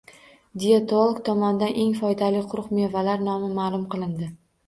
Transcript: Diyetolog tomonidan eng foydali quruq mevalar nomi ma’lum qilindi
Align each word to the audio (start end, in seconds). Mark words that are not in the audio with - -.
Diyetolog 0.61 1.19
tomonidan 1.27 1.75
eng 1.83 1.91
foydali 1.99 2.41
quruq 2.53 2.73
mevalar 2.79 3.23
nomi 3.29 3.51
ma’lum 3.59 3.87
qilindi 3.93 4.33